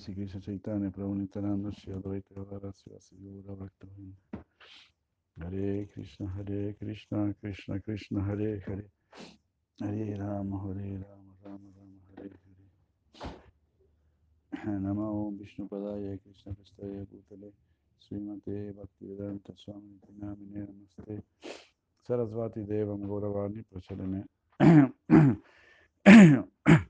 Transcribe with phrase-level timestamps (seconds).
[0.00, 4.16] Sri Krishna Chaitanya Prabhu Nityananda Shri Advaita Gadadhara Sivasi Gaura Bhaktavinda
[5.38, 8.90] Hare Krishna Hare Krishna Krishna Krishna Hare Hare.
[9.78, 12.30] Hare Rama Hare Rama Rama Rama Hare
[14.54, 14.80] Hare.
[14.80, 17.52] Nama Om Vishnu Padaya Krishna Prestaya Bhutale
[18.00, 21.22] Srimate Bhaktivedanta Swami Namine Namaste.
[22.08, 24.24] Sarasvati Devam Gauravani Prachalane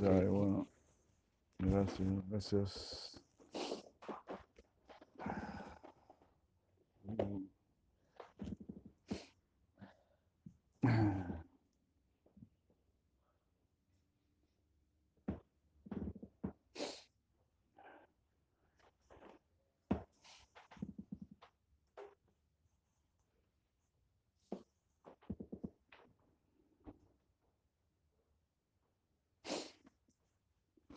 [0.01, 0.68] Ya, bueno.
[1.59, 3.15] Gracias, gracias.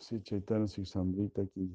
[0.09, 1.71] Sí, Chaitanya Sambrita aquí.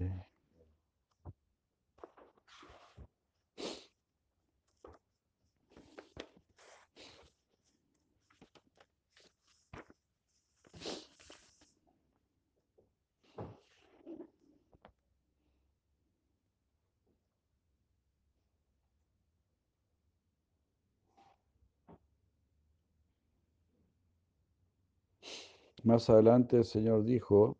[25.84, 27.56] Más adelante el Señor dijo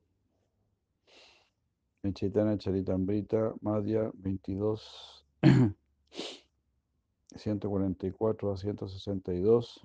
[2.13, 5.25] Chaitanya Charitamrita, Madhya 22,
[7.35, 9.81] 144 a 162,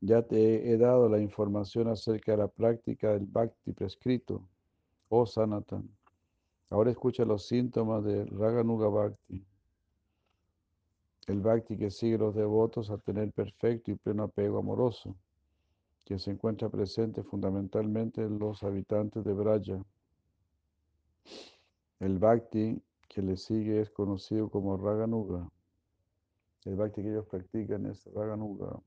[0.00, 4.42] ya te he dado la información acerca de la práctica del bhakti prescrito,
[5.08, 5.88] oh Sanatan.
[6.70, 9.44] Ahora escucha los síntomas del Raganuga Bhakti,
[11.26, 15.16] el bhakti que sigue los devotos a tener perfecto y pleno apego amoroso,
[16.04, 19.82] que se encuentra presente fundamentalmente en los habitantes de Braja.
[22.00, 25.50] El bhakti que le sigue es conocido como Raganuga.
[26.64, 28.80] El bhakti que ellos practican es Raganuga.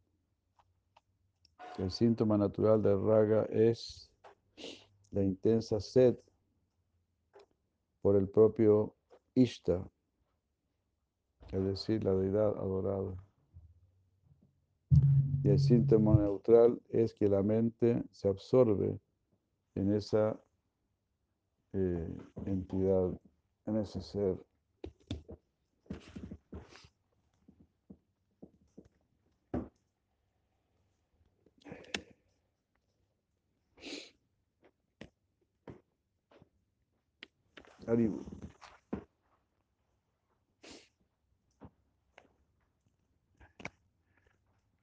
[1.77, 4.11] El síntoma natural del raga es
[5.11, 6.15] la intensa sed
[8.01, 8.93] por el propio
[9.33, 9.89] Ishta,
[11.51, 13.15] es decir, la deidad adorada.
[15.43, 18.99] Y el síntoma neutral es que la mente se absorbe
[19.75, 20.37] en esa
[21.73, 22.07] eh,
[22.45, 23.11] entidad,
[23.65, 24.37] en ese ser.
[37.87, 38.23] Haribu.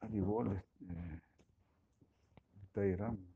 [0.01, 1.23] Haribol, este,
[2.73, 3.28] Tairam.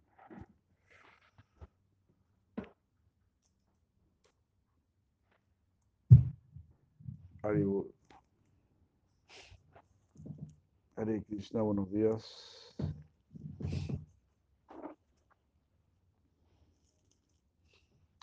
[10.94, 12.76] Hare Krishna, buenos días.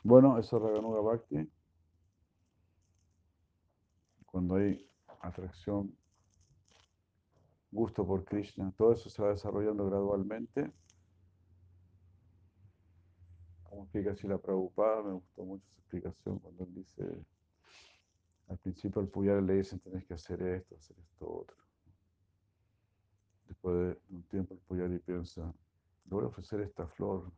[0.03, 1.51] Bueno, eso es Raganuga Bhakti.
[4.25, 4.89] cuando hay
[5.21, 5.93] atracción,
[7.71, 10.71] gusto por Krishna, todo eso se va desarrollando gradualmente.
[13.63, 17.03] Como explica la Prabhupada, me gustó mucho esa explicación cuando él dice,
[18.49, 21.55] al principio al puyar le dicen tenés que hacer esto, hacer esto, otro.
[23.47, 25.41] Después de un tiempo el puyar y piensa,
[26.05, 27.31] le voy a ofrecer esta flor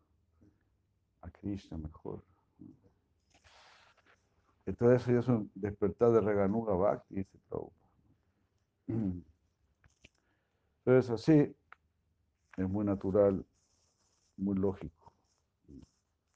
[1.21, 2.23] a Krishna mejor.
[4.65, 7.37] Entonces eso ya es un despertar de Reganuga Bhakti, dice.
[10.85, 11.55] Entonces así
[12.57, 13.45] es muy natural,
[14.37, 15.13] muy lógico.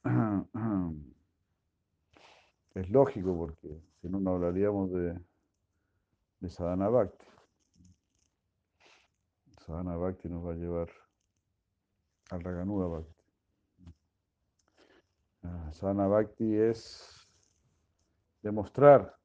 [2.76, 5.18] Es lógico porque si no, no hablaríamos de,
[6.40, 7.24] de Sadhana Bhakti.
[9.64, 10.90] Sadhana Bhakti nos va a llevar
[12.28, 13.24] al Raganuga Bhakti.
[15.42, 17.26] Ah, Sadhana Bhakti es
[18.42, 19.16] demostrar,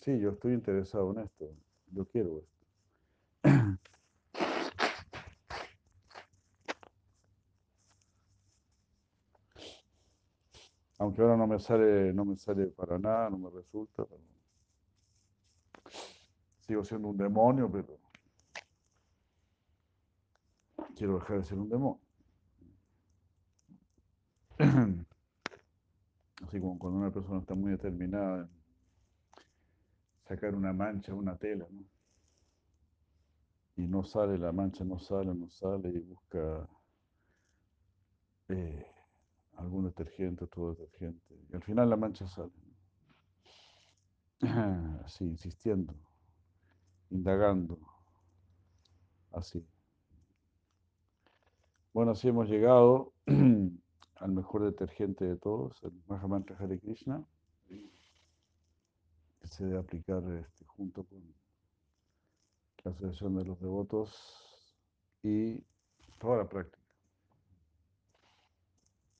[0.00, 1.50] sí, yo estoy interesado en esto,
[1.92, 3.78] yo quiero esto.
[11.06, 14.04] Aunque ahora no me sale, no me sale para nada, no me resulta.
[14.04, 14.20] pero
[16.66, 17.96] Sigo siendo un demonio, pero
[20.96, 22.00] quiero dejar de ser un demonio.
[26.44, 28.50] Así como cuando una persona está muy determinada en
[30.26, 31.84] sacar una mancha, una tela, ¿no?
[33.76, 36.68] Y no sale, la mancha no sale, no sale, y busca
[38.48, 38.95] eh,
[39.56, 41.34] algún detergente, otro detergente.
[41.50, 42.52] Y al final la mancha sale.
[45.04, 45.94] Así, insistiendo,
[47.10, 47.78] indagando,
[49.32, 49.66] así.
[51.92, 57.24] Bueno, así hemos llegado al mejor detergente de todos, el Mahamantra Hare Krishna,
[57.68, 61.22] que se debe aplicar este, junto con
[62.84, 64.14] la asociación de los devotos
[65.22, 65.64] y
[66.18, 66.75] toda la práctica.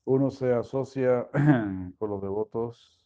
[0.07, 1.29] Uno se asocia
[1.99, 3.05] con los devotos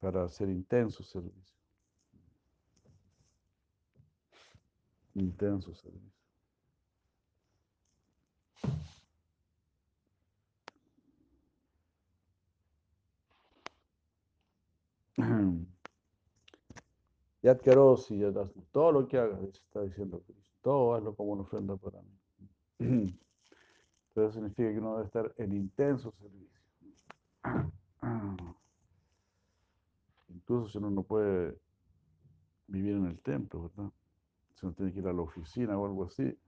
[0.00, 1.56] para hacer intenso servicio.
[5.14, 6.10] Intenso servicio.
[17.40, 21.76] Yad Karosi, Yad todo lo que hagas, está diciendo Cristo, todo hazlo como una ofrenda
[21.76, 23.16] para mí.
[24.14, 26.60] Entonces significa que uno debe estar en intenso servicio.
[30.28, 31.58] Incluso si uno no puede
[32.68, 33.90] vivir en el templo, ¿verdad?
[34.54, 36.38] Si uno tiene que ir a la oficina o algo así.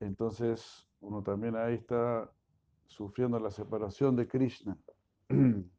[0.00, 2.30] Entonces uno también ahí está
[2.84, 4.76] sufriendo la separación de Krishna.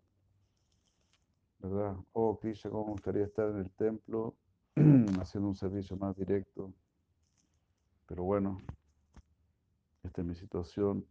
[1.59, 1.97] ¿verdad?
[2.13, 4.35] Oh, Krishna, cómo me gustaría estar en el templo
[5.21, 6.74] haciendo un servicio más directo.
[8.07, 8.57] Pero bueno,
[10.04, 11.06] esta es mi situación.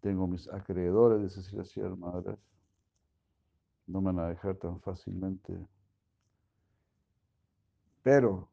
[0.00, 2.36] Tengo mis acreedores, de Cecilia Madre.
[3.86, 5.56] No me van a dejar tan fácilmente.
[8.02, 8.48] Pero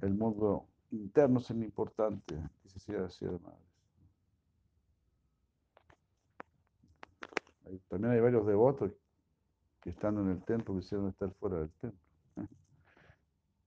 [0.00, 3.64] el mundo interno es el importante, dice Cecilia Madre.
[7.88, 8.92] También hay varios devotos
[9.80, 12.00] que estando en el templo quisieron estar fuera del templo.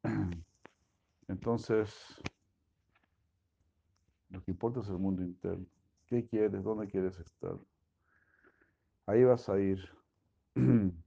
[1.28, 1.94] Entonces,
[4.30, 5.66] lo que importa es el mundo interno.
[6.08, 6.64] ¿Qué quieres?
[6.64, 7.58] ¿Dónde quieres estar?
[9.06, 9.80] Ahí vas a ir.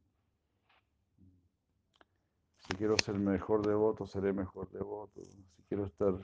[2.71, 5.25] Si quiero ser mejor devoto, seré mejor devoto.
[5.25, 6.15] Si quiero estar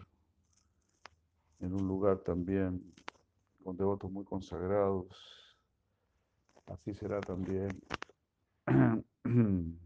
[1.58, 2.94] en un lugar también
[3.64, 5.58] con devotos muy consagrados,
[6.66, 7.82] así será también.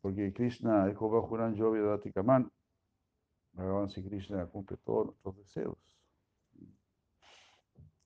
[0.00, 2.50] Porque Krishna dijo Bajuran Yovi Datikaman,
[3.58, 5.76] Bhagavan si Krishna cumple todos nuestros deseos.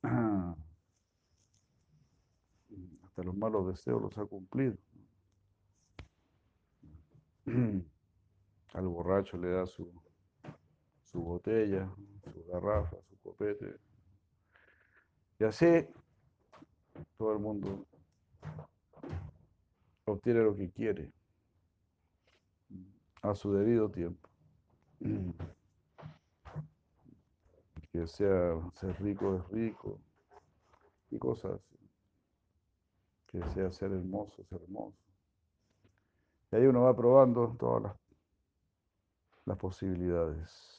[3.05, 4.79] Hasta los malos deseos los ha cumplido.
[8.73, 9.93] Al borracho le da su,
[11.03, 11.95] su botella,
[12.33, 13.77] su garrafa, su copete.
[15.39, 15.87] Y así
[17.19, 17.87] todo el mundo
[20.07, 21.13] obtiene lo que quiere
[23.21, 24.32] a su debido tiempo.
[27.91, 30.01] Que sea ser rico es rico
[31.11, 31.79] y cosas así.
[33.27, 34.97] Que sea ser hermoso es hermoso.
[36.51, 37.97] Y ahí uno va probando todas las,
[39.45, 40.73] las posibilidades.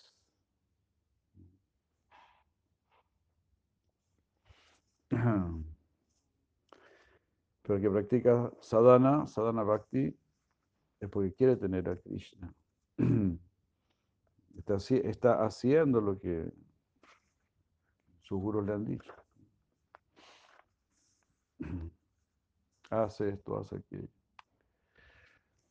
[7.64, 10.16] Pero el que practica sadhana, sadhana bhakti,
[11.00, 12.54] es porque quiere tener a Krishna.
[14.64, 16.50] Está, haci- está haciendo lo que
[18.22, 19.14] sus gurus le han dicho.
[22.90, 24.08] Hace esto, hace aquello.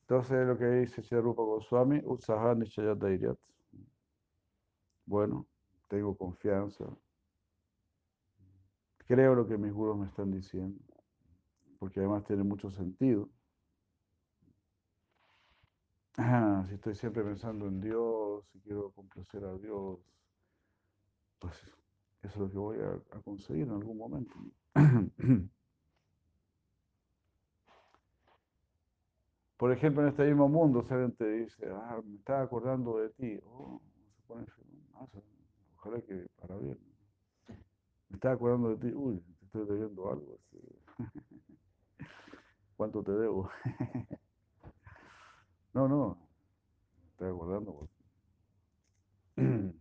[0.02, 3.38] Entonces lo que dice Sri Rupa Goswami, Utsaha Nishaya Dairyat.
[5.06, 5.46] Bueno,
[5.88, 6.84] tengo confianza.
[9.06, 10.78] Creo lo que mis gurus me están diciendo,
[11.78, 13.30] porque además tiene mucho sentido.
[16.14, 19.98] Si estoy siempre pensando en Dios, si quiero complacer a Dios,
[21.38, 21.54] pues
[22.22, 24.34] eso es lo que voy a, conseguir en algún momento.
[29.56, 33.38] Por ejemplo, en este mismo mundo, alguien te dice, ah, me estaba acordando de ti,
[33.46, 33.80] oh,
[34.26, 34.34] se
[35.76, 36.78] ojalá que para bien.
[38.08, 40.36] Me estaba acordando de ti, uy, te estoy debiendo algo.
[40.38, 40.58] así.
[42.76, 43.48] ¿Cuánto te debo?
[45.74, 46.18] No, no,
[47.12, 47.88] estoy acordando.
[49.36, 49.74] Entonces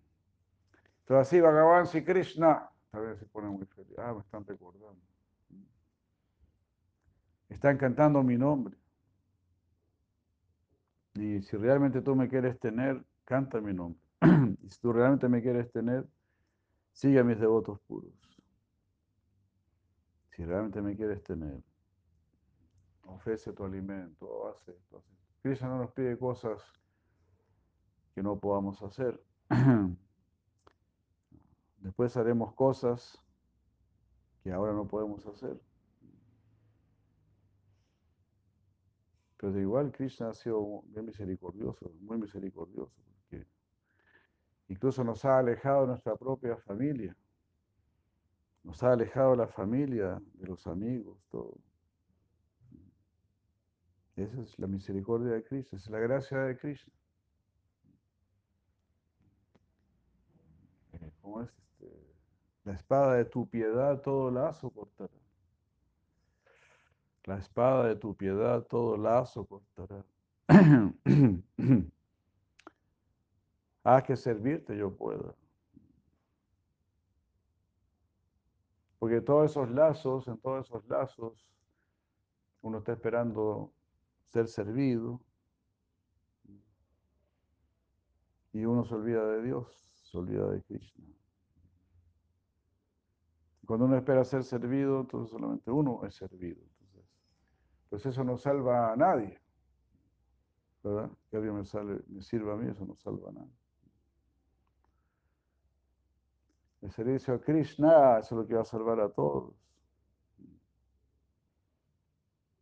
[1.10, 3.98] así, Bhagavan y Krishna, también se pone muy feliz.
[3.98, 5.02] Ah, me están recordando.
[7.50, 8.78] Están cantando mi nombre.
[11.16, 14.00] Y si realmente tú me quieres tener, canta mi nombre.
[14.70, 16.08] Si tú realmente me quieres tener,
[16.94, 18.14] sigue a mis devotos puros.
[20.30, 21.62] Si realmente me quieres tener,
[23.04, 25.04] ofrece tu alimento, haz esto.
[25.42, 26.62] Krishna no nos pide cosas
[28.14, 29.20] que no podamos hacer.
[31.78, 33.18] Después haremos cosas
[34.44, 35.60] que ahora no podemos hacer.
[39.38, 43.48] Pero de igual Krishna ha sido bien misericordioso, muy misericordioso, porque
[44.68, 47.18] incluso nos ha alejado de nuestra propia familia,
[48.64, 51.58] nos ha alejado de la familia, de los amigos, todo.
[54.22, 56.94] Esa es la misericordia de Krishna, es la gracia de Krishna.
[60.94, 61.50] Eh, ¿Cómo es?
[61.50, 61.90] Este,
[62.64, 65.10] la espada de tu piedad todo lazo cortará.
[67.24, 70.06] La espada de tu piedad todo lazo cortará.
[73.84, 75.34] Haz que servirte yo pueda.
[79.00, 81.48] Porque todos esos lazos, en todos esos lazos,
[82.62, 83.74] uno está esperando
[84.32, 85.22] ser servido
[88.54, 89.68] y uno se olvida de Dios,
[90.04, 91.06] se olvida de Krishna.
[93.66, 96.62] Cuando uno espera ser servido, entonces solamente uno es servido.
[96.62, 97.10] Entonces,
[97.90, 99.40] pues eso no salva a nadie.
[100.84, 101.12] ¿Verdad?
[101.30, 103.54] Que alguien me, sale, me sirva a mí, eso no salva a nadie.
[106.82, 109.54] El servicio a Krishna, es lo que va a salvar a todos.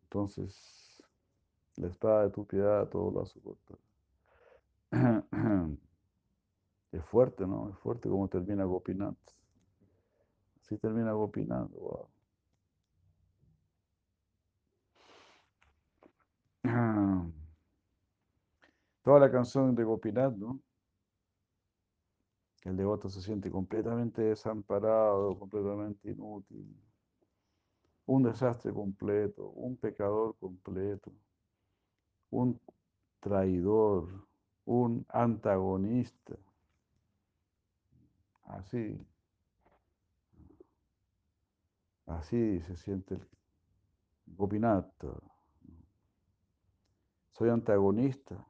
[0.02, 0.79] Entonces,
[1.80, 3.74] la espada de tu piedad todo lo soporta.
[6.92, 7.70] Es fuerte, ¿no?
[7.70, 9.16] Es fuerte como termina Gopinath.
[10.60, 11.70] Así termina Gopinath.
[11.80, 12.08] Wow.
[19.02, 20.60] Toda la canción de Gopinath, ¿no?
[22.64, 26.76] El devoto se siente completamente desamparado, completamente inútil.
[28.06, 31.12] Un desastre completo, un pecador completo,
[32.30, 32.60] un
[33.20, 34.26] traidor,
[34.64, 36.36] un antagonista.
[38.44, 38.98] Así.
[42.06, 43.26] Así se siente el
[44.26, 44.92] Gopinath.
[47.32, 48.44] Soy antagonista.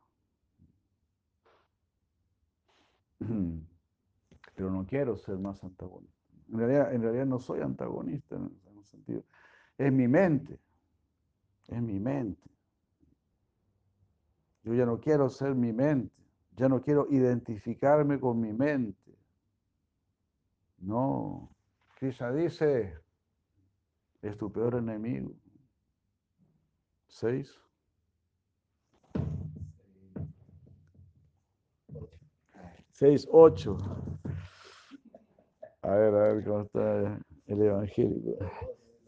[4.54, 6.16] Pero no quiero ser más antagonista.
[6.48, 8.60] En realidad, en realidad no soy antagonista en
[8.90, 9.24] sentido.
[9.78, 10.58] Es mi mente.
[11.68, 12.50] Es mi mente.
[14.70, 16.14] Yo ya no quiero ser mi mente.
[16.54, 19.18] Ya no quiero identificarme con mi mente.
[20.78, 21.50] No.
[21.96, 22.96] Krishna dice,
[24.22, 25.34] es tu peor enemigo.
[27.08, 27.52] Seis.
[32.90, 33.76] Seis, ocho.
[35.82, 38.38] A ver, a ver cómo está el evangélico.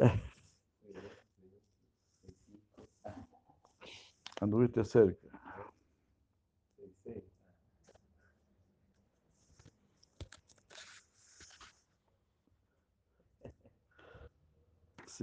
[4.40, 5.31] Anduviste cerca.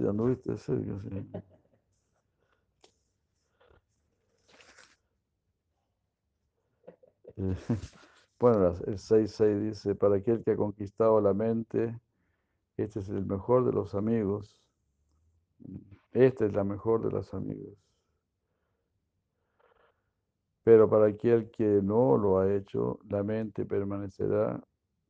[0.00, 1.42] Sí, anduviste cerca, sí.
[8.40, 12.00] Bueno, el 6.6 dice, para aquel que ha conquistado la mente,
[12.76, 14.58] este es el mejor de los amigos.
[16.12, 17.74] Esta es la mejor de las amigas.
[20.64, 24.62] Pero para aquel que no lo ha hecho, la mente permanecerá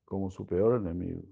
[0.05, 1.23] como su peor enemigo.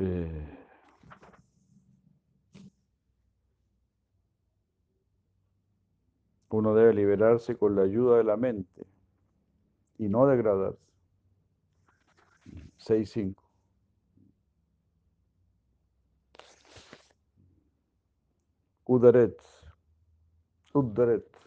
[0.00, 0.58] Eh,
[6.50, 8.86] uno debe liberarse con la ayuda de la mente
[9.98, 10.78] y no degradarse.
[12.78, 13.42] 6.5.
[18.86, 19.36] Udaret.
[20.74, 21.37] Udaret.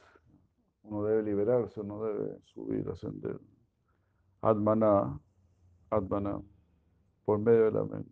[0.92, 3.40] Uno debe liberarse, uno debe subir, ascender.
[4.42, 5.18] Atmana.
[5.90, 6.42] Atmana.
[7.24, 8.12] Por medio de la mente.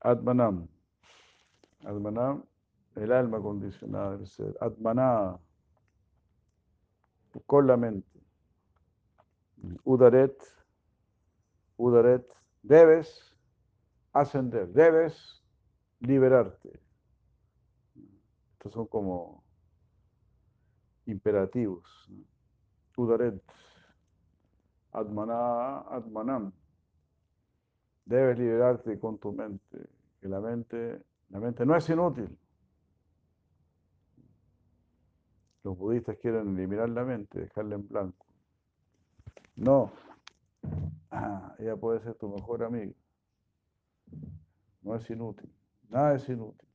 [0.00, 0.68] Atmanam.
[1.86, 2.44] Atmanam,
[2.96, 4.58] el alma condicionada del ser.
[4.60, 5.38] Atmana.
[7.46, 8.20] Con la mente.
[9.84, 10.36] Udaret.
[11.78, 12.30] Udaret.
[12.62, 13.34] Debes
[14.12, 15.42] ascender, debes
[16.00, 16.78] liberarte.
[18.52, 19.45] Estos son como
[21.06, 22.10] imperativos.
[22.96, 23.42] Udaret.
[24.92, 25.80] Atmana.
[25.90, 26.52] Atmanam.
[28.04, 29.88] Debes liberarte con tu mente.
[30.20, 32.38] Que la mente, la mente no es inútil.
[35.64, 38.26] Los budistas quieren eliminar la mente, dejarla en blanco.
[39.56, 39.90] No.
[41.10, 42.92] Ah, ella puede ser tu mejor amiga.
[44.82, 45.52] No es inútil.
[45.88, 46.65] Nada es inútil.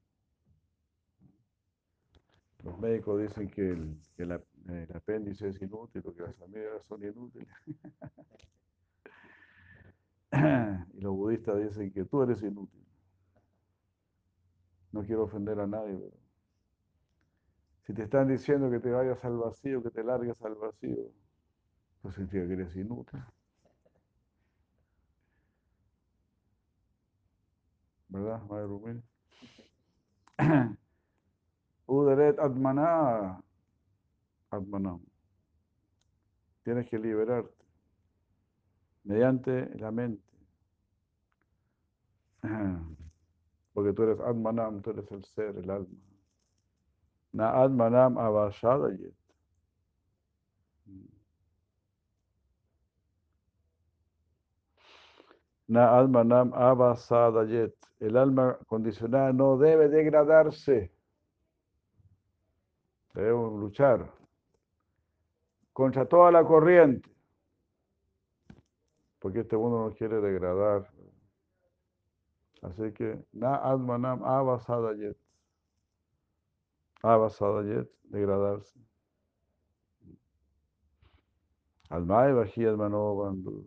[2.63, 4.32] Los médicos dicen que el,
[4.94, 7.48] apéndice es inútil o que las amigas son inútiles.
[10.94, 12.86] y los budistas dicen que tú eres inútil.
[14.91, 16.22] No quiero ofender a nadie, pero
[17.84, 21.12] si te están diciendo que te vayas al vacío, que te largues al vacío,
[22.01, 23.20] pues significa que eres inútil.
[28.09, 29.03] ¿Verdad, Madre Rumil?
[31.92, 33.44] Udaret Atmana.
[34.50, 35.01] Atmanam.
[36.64, 37.54] Tienes que liberarte
[39.04, 40.24] mediante la mente.
[43.74, 46.00] Porque tú eres Atmanam, tú eres el ser, el alma.
[47.34, 49.16] Na Atmanam Avashadayet.
[55.68, 57.75] Na Atmanam Avasadayet.
[58.00, 60.92] El alma condicionada no debe degradarse.
[63.14, 64.12] Debemos luchar
[65.74, 67.10] contra toda la corriente.
[69.20, 70.90] Porque este mundo nos quiere degradar.
[72.62, 75.18] Así que, na admanam avasadayet.
[77.04, 78.80] Avasadayet, degradarse.
[81.90, 83.66] Almai baji admano bandu.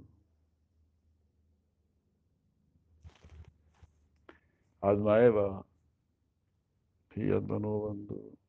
[4.81, 5.65] Almaeva
[7.17, 8.15] bandu.
[8.15, 8.44] Eh,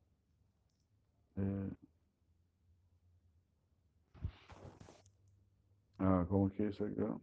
[5.98, 7.18] ah, ¿cómo es que dice acá?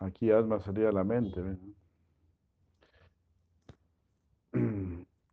[0.00, 1.40] Aquí alma sería la mente.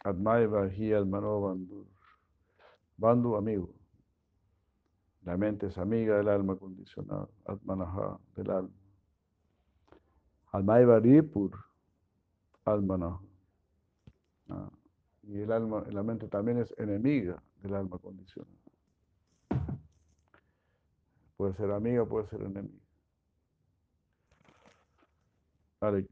[0.04, 1.88] Atmaiva hi almano bandu.
[2.98, 3.74] Bandu, amigo.
[5.24, 7.28] La mente es amiga del alma condicionada.
[7.46, 8.76] Atmanaha, del alma.
[10.52, 11.52] Almaiva ripur.
[12.66, 13.27] Almanaha.
[15.28, 18.56] Y el alma, la mente también es enemiga del alma condicionada.
[21.36, 22.80] Puede ser amiga, puede ser enemiga.
[25.82, 26.08] Hare.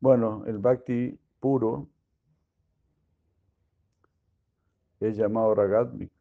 [0.00, 1.88] Bueno, el bhakti puro
[5.00, 6.20] es llamado ragatmika.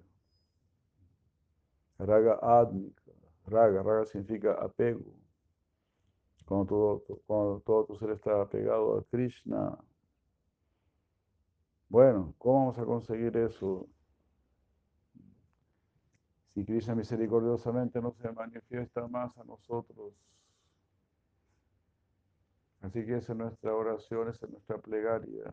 [2.00, 3.12] Raga átmica.
[3.46, 5.14] Raga, raga significa apego.
[6.46, 9.78] Cuando todo, cuando todo tu ser está apegado a Krishna.
[11.90, 13.88] Bueno, ¿cómo vamos a conseguir eso?
[16.54, 20.14] Si Krishna misericordiosamente no se manifiesta más a nosotros.
[22.82, 25.52] Así que esa es nuestra oración, esa es nuestra plegaria,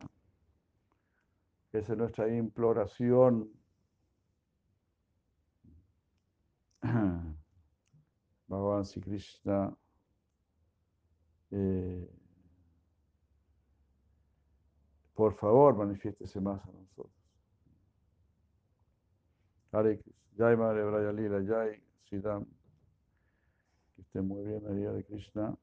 [1.73, 3.51] esa es nuestra imploración.
[8.47, 9.75] Bhagavan Sri Krishna
[11.51, 12.09] eh,
[15.13, 17.11] por favor, manifiéstese más a nosotros.
[19.71, 19.99] Hare.
[20.37, 22.45] Jai Madre Braya Lila, Jai Siddham.
[23.95, 25.57] Que esté muy bien, María de Krishna.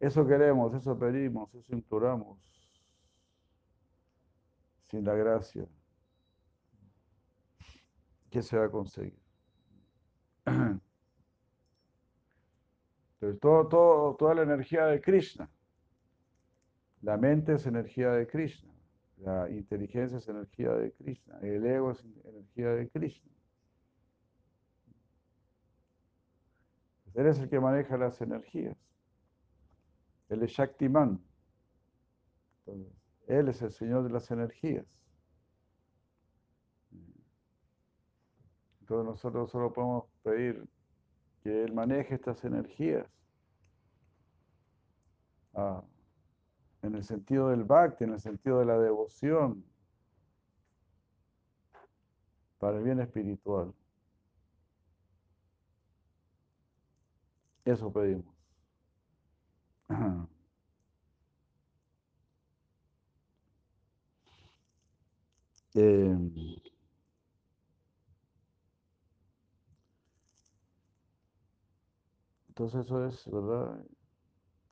[0.00, 2.38] Eso queremos, eso pedimos, eso imploramos.
[4.90, 5.66] Sin la gracia,
[8.30, 9.18] ¿qué se va a conseguir?
[13.24, 15.50] Entonces, todo, todo, toda la energía de Krishna.
[17.00, 18.72] La mente es energía de Krishna.
[19.18, 21.38] La inteligencia es energía de Krishna.
[21.40, 23.30] El ego es energía de Krishna.
[27.14, 28.76] Él es el que maneja las energías.
[30.28, 31.20] Él es Shaktiman.
[33.26, 34.86] Él es el Señor de las energías.
[38.80, 40.68] Entonces nosotros solo podemos pedir
[41.42, 43.06] que Él maneje estas energías.
[45.54, 45.82] Ah,
[46.82, 49.64] en el sentido del bhakti, en el sentido de la devoción,
[52.58, 53.72] para el bien espiritual.
[57.64, 58.33] Eso pedimos.
[65.74, 66.16] Eh,
[72.48, 73.84] entonces eso es, ¿verdad?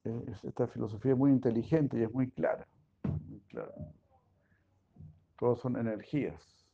[0.05, 2.67] Es- esta filosofía es muy inteligente y es muy clara.
[3.29, 3.73] Muy clara.
[5.39, 6.65] Todos son energías.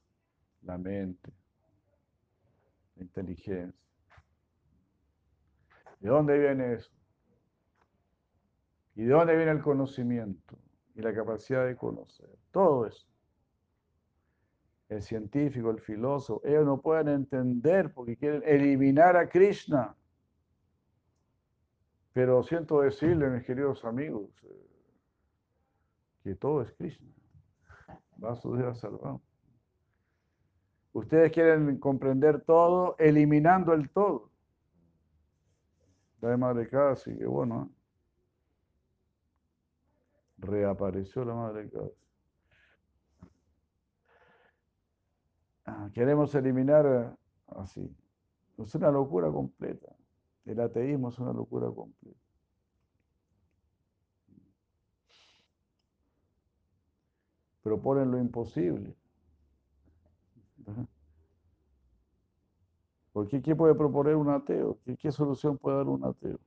[0.62, 1.32] La mente,
[2.96, 3.72] la inteligencia.
[6.00, 6.90] ¿De dónde viene eso?
[8.98, 10.58] ¿Y de dónde viene el conocimiento
[10.96, 12.28] y la capacidad de conocer?
[12.50, 13.06] Todo eso.
[14.88, 19.94] El científico, el filósofo, ellos no pueden entender porque quieren eliminar a Krishna.
[22.12, 24.66] Pero siento decirles, mis queridos amigos, eh,
[26.24, 27.06] que todo es Krishna.
[28.20, 29.22] Va a su día salvado.
[30.92, 34.32] Ustedes quieren comprender todo eliminando el todo.
[36.20, 37.70] La de Madre que bueno.
[37.70, 37.77] ¿eh?
[40.38, 41.92] Reapareció la Madre Casi.
[45.66, 47.16] Ah, Queremos eliminar eh,
[47.60, 47.94] así.
[48.56, 49.94] Es una locura completa.
[50.44, 52.18] El ateísmo es una locura completa.
[57.62, 58.96] Proponen lo imposible.
[60.66, 60.86] Ajá.
[63.12, 64.78] ¿Por qué, puede proponer un ateo?
[64.96, 66.38] ¿Qué, solución puede dar un ateo?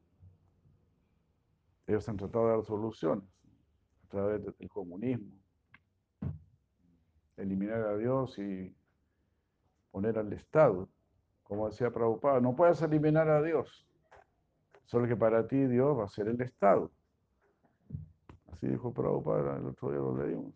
[1.86, 3.25] Ellos han tratado de dar soluciones
[4.12, 5.34] través del comunismo.
[7.38, 8.76] Eliminar a Dios y
[9.89, 10.88] poner al Estado.
[11.43, 13.88] Como decía Prabhupada, no puedes eliminar a Dios.
[14.86, 16.91] Solo que para ti Dios va a ser el Estado.
[18.52, 20.54] Así dijo Prabhupada, el otro día lo leímos.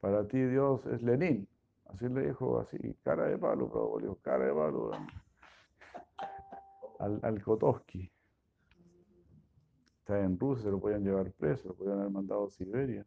[0.00, 1.46] Para ti Dios es Lenin.
[1.86, 4.92] Así le dijo, así, cara de palo, Prabhupada, cara de palo
[7.00, 8.10] al, al Kotovsky.
[10.06, 13.04] Está en Rusia, se lo podían llevar preso, lo podían haber mandado a Siberia.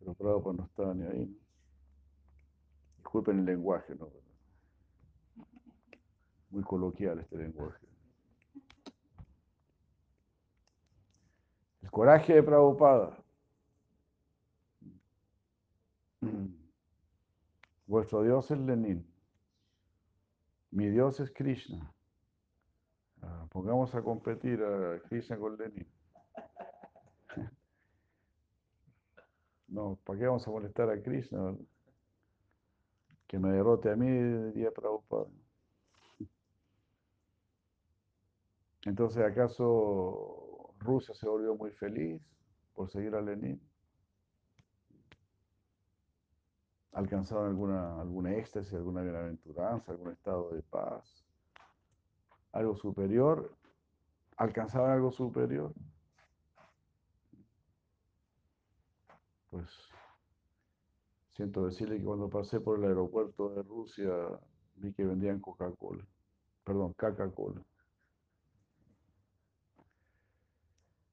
[0.00, 1.24] Pero Prabhupada no estaba ni ahí.
[1.24, 1.36] ¿no?
[2.96, 4.10] Disculpen el lenguaje, ¿no?
[6.50, 7.86] Muy coloquial este lenguaje.
[11.82, 13.16] El coraje de Prabhupada.
[17.86, 19.06] Vuestro Dios es Lenin.
[20.72, 21.94] Mi Dios es Krishna.
[23.22, 25.86] Ah, pongamos a competir a Krishna con Lenin.
[29.68, 31.54] No, ¿para qué vamos a molestar a Krishna?
[33.26, 35.28] Que me derrote a mí, diría Prabhupada.
[38.86, 42.22] Entonces, ¿acaso Rusia se volvió muy feliz
[42.74, 43.60] por seguir a Lenin?
[46.92, 51.27] ¿Alcanzaron alguna, alguna éxtasis, alguna bienaventuranza, algún estado de paz?
[52.58, 53.56] ¿Algo superior?
[54.36, 55.72] ¿Alcanzaron algo superior?
[59.48, 59.64] Pues
[61.30, 64.12] siento decirle que cuando pasé por el aeropuerto de Rusia
[64.74, 66.04] vi que vendían Coca-Cola,
[66.64, 67.62] perdón, Coca-Cola.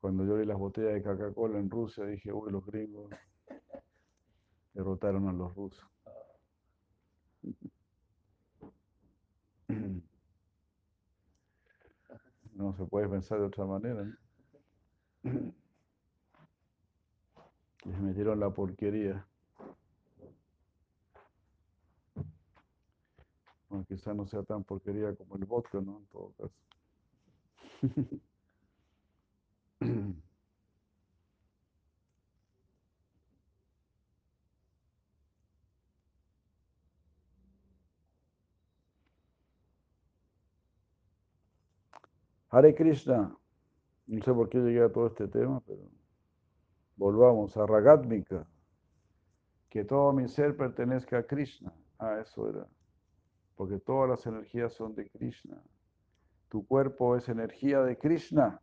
[0.01, 3.11] Cuando yo vi las botellas de Coca-Cola en Rusia dije, uy, los gringos
[4.73, 5.87] derrotaron a los rusos.
[12.55, 14.03] No se puede pensar de otra manera.
[14.03, 14.15] ¿no?
[17.85, 19.27] Les metieron la porquería.
[23.69, 25.97] Bueno, quizás no sea tan porquería como el vodka, ¿no?
[25.97, 26.55] En todo caso.
[42.49, 43.35] Hare Krishna.
[44.07, 45.89] No sé por qué llegué a todo este tema, pero
[46.95, 48.47] volvamos a Ragatmika.
[49.69, 51.73] Que todo mi ser pertenezca a Krishna.
[51.97, 52.67] Ah, eso era.
[53.55, 55.61] Porque todas las energías son de Krishna.
[56.49, 58.61] Tu cuerpo es energía de Krishna.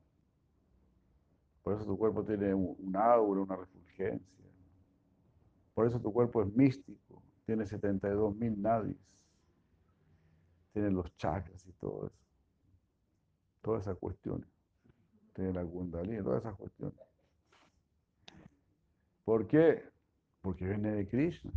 [1.63, 4.47] Por eso tu cuerpo tiene un aura, una refulgencia.
[5.75, 7.23] Por eso tu cuerpo es místico.
[7.47, 8.97] Tiene 72 mil nadis.
[10.73, 12.32] Tiene los chakras y todo eso.
[13.63, 14.49] Todas esas cuestiones.
[15.35, 16.99] Tiene la kundalini, todas esas cuestiones.
[19.25, 19.83] ¿Por qué?
[20.41, 21.53] Porque viene de Krishna.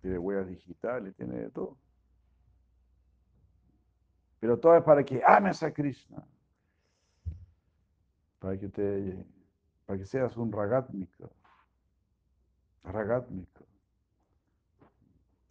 [0.00, 1.76] Tiene huellas digitales, tiene de todo.
[4.38, 6.24] Pero todo es para que ames a Krishna.
[8.38, 9.26] Para que te
[9.86, 11.28] para que seas un ragatmika.
[12.82, 13.64] Ragatmika.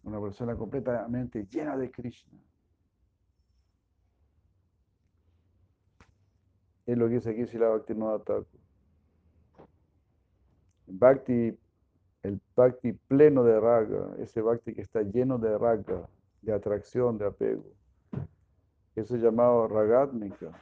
[0.02, 2.38] Una persona completamente llena de Krishna.
[6.86, 8.60] Es lo que dice aquí Sila Bhaktivinoda Thakur.
[10.86, 11.58] Bhakti,
[12.22, 16.08] el Bhakti pleno de raga, ese Bhakti que está lleno de raga,
[16.42, 17.64] de atracción, de apego.
[18.94, 20.52] Eso es llamado ragatmika.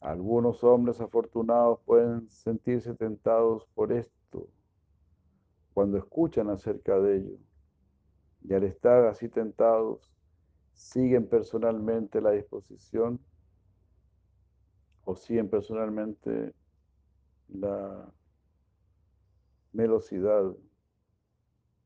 [0.00, 4.48] Algunos hombres afortunados pueden sentirse tentados por esto
[5.72, 7.38] cuando escuchan acerca de ello.
[8.42, 10.12] Y al estar así tentados,
[10.72, 13.20] siguen personalmente la disposición
[15.04, 16.54] o siguen personalmente
[17.48, 18.12] la
[19.72, 20.54] velocidad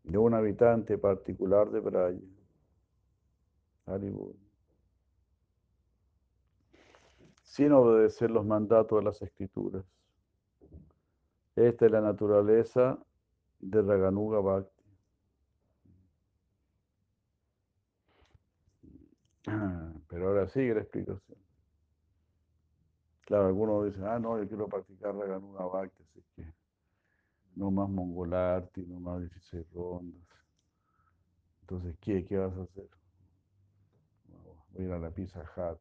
[0.05, 2.21] de un habitante particular de Braya.
[3.87, 4.35] Haribol.
[7.43, 9.85] Sin obedecer los mandatos de las escrituras.
[11.55, 12.99] Esta es la naturaleza
[13.61, 14.74] de Raganuga Bhakti.
[19.45, 21.39] Pero ahora sigue la explicación.
[23.23, 26.53] Claro, algunos dicen, ah, no, yo quiero practicar Raganuga Bhakti, así que
[27.57, 30.23] no más Mongolarti, no más 16 rondas.
[31.63, 32.89] Entonces, ¿qué, qué vas a hacer?
[34.73, 35.79] Voy a ir a la pizza Hut.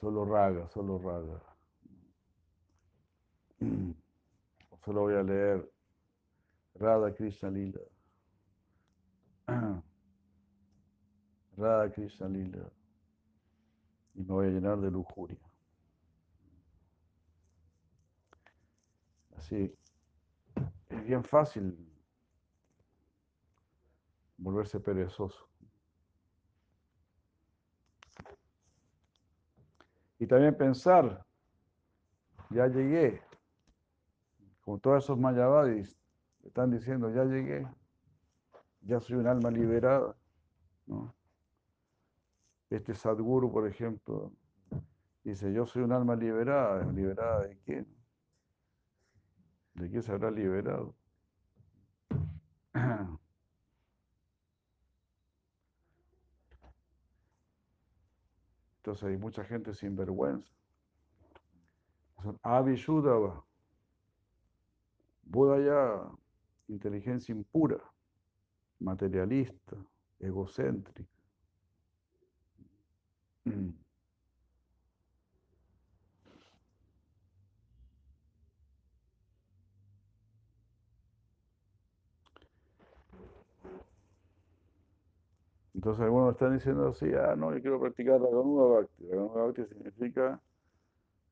[0.00, 1.40] Solo raga, solo raga.
[4.84, 5.70] Solo voy a leer
[6.74, 7.80] Radha Krishna Lila.
[11.56, 12.70] Radha Krishna Lila.
[14.14, 15.38] Y me voy a llenar de lujuria.
[19.36, 19.74] Así,
[20.88, 21.76] es bien fácil
[24.36, 25.48] volverse perezoso.
[30.18, 31.24] Y también pensar,
[32.50, 33.20] ya llegué,
[34.62, 35.98] como todos esos mayavadis
[36.44, 37.66] están diciendo, ya llegué,
[38.82, 40.16] ya soy un alma liberada.
[42.74, 44.32] Este Sadguru, por ejemplo,
[45.22, 47.86] dice, yo soy un alma liberada, ¿liberada de quién?
[49.74, 50.92] ¿De qué se habrá liberado?
[58.78, 60.52] Entonces hay mucha gente sin vergüenza.
[62.42, 63.46] Abhishudava.
[65.22, 66.10] Buda
[66.66, 67.78] inteligencia impura,
[68.80, 69.76] materialista,
[70.18, 71.13] egocéntrica.
[85.74, 89.04] Entonces algunos están diciendo así, ah, no, yo quiero practicar la Ganuga Bhakti.
[89.04, 90.40] La Ganuga Bhakti significa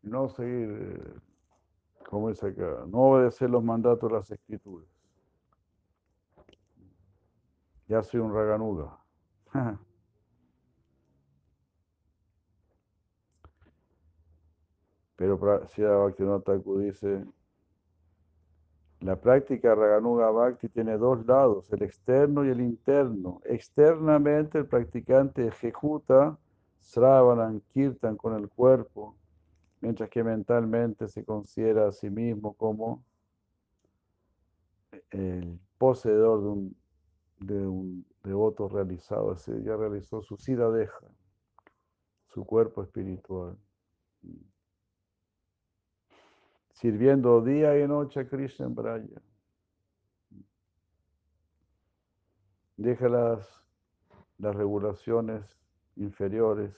[0.02, 1.14] no seguir, eh,
[2.10, 4.88] como dice acá, no obedecer los mandatos de las escrituras.
[7.88, 8.98] Ya soy un Raganuga.
[15.22, 17.24] Pero si Bhaktivinoda Thakur dice,
[19.02, 23.40] la práctica Raganuga Bhakti tiene dos lados, el externo y el interno.
[23.44, 26.36] Externamente el practicante ejecuta
[26.80, 29.14] Sravanan Kirtan con el cuerpo,
[29.80, 33.04] mientras que mentalmente se considera a sí mismo como
[35.12, 36.76] el poseedor de un,
[37.38, 39.36] de un devoto realizado.
[39.62, 41.06] Ya realizó su sida deja,
[42.26, 43.56] su cuerpo espiritual
[46.82, 49.22] sirviendo día y noche a Krishna en Braya.
[52.76, 53.64] Deja las,
[54.38, 55.56] las regulaciones
[55.94, 56.74] inferiores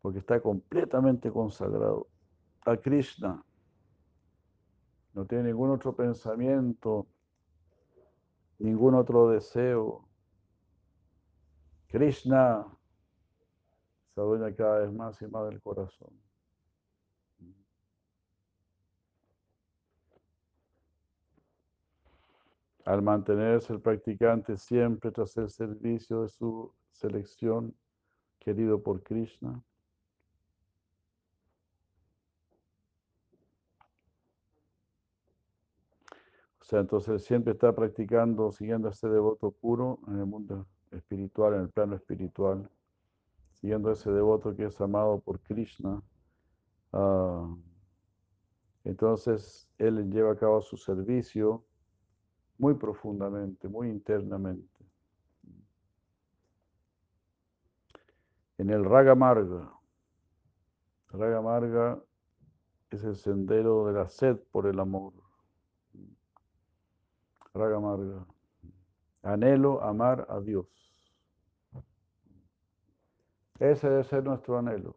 [0.00, 2.08] porque está completamente consagrado
[2.64, 3.44] a Krishna.
[5.12, 7.06] No tiene ningún otro pensamiento
[8.58, 10.08] ningún otro deseo.
[11.88, 12.66] Krishna
[14.14, 16.21] se adueña cada vez más y más del corazón.
[22.84, 27.74] Al mantenerse el practicante siempre tras el servicio de su selección,
[28.40, 29.62] querido por Krishna,
[36.60, 41.54] O sea, entonces siempre está practicando, siguiendo a este devoto puro en el mundo espiritual,
[41.54, 42.70] en el plano espiritual,
[43.52, 46.02] siguiendo ese devoto que es amado por Krishna.
[46.92, 47.54] Ah,
[48.84, 51.62] entonces él lleva a cabo su servicio
[52.62, 54.86] muy profundamente, muy internamente.
[58.56, 59.68] En el Raga Marga,
[61.08, 62.00] Raga Marga
[62.90, 65.12] es el sendero de la sed por el amor.
[67.52, 68.26] Raga Marga.
[69.24, 70.68] Anhelo amar a Dios.
[73.58, 74.96] Ese debe ser nuestro anhelo.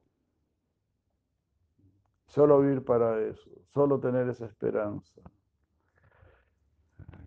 [2.28, 5.19] Solo vivir para eso, solo tener esa esperanza.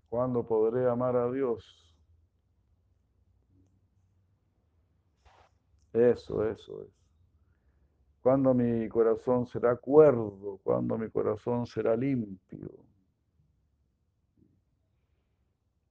[0.09, 1.95] ¿Cuándo podré amar a Dios?
[5.93, 6.99] Eso, eso, eso.
[8.21, 10.59] ¿Cuándo mi corazón será cuerdo?
[10.63, 12.69] ¿Cuándo mi corazón será limpio?